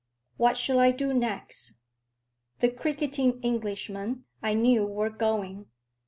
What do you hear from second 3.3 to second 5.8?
Englishmen, I knew, were going.